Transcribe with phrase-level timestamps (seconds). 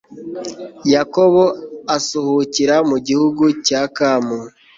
[0.93, 1.43] yakobo
[1.95, 4.39] asuhukira mu gihugu cya kamu